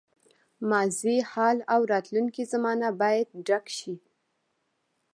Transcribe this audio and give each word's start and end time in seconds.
ماضي، 0.69 1.17
حال 1.31 1.57
او 1.73 1.81
راتلونکې 1.93 2.43
زمانه 2.53 2.87
باید 3.01 3.27
ډک 3.47 3.65
شي. 3.77 3.93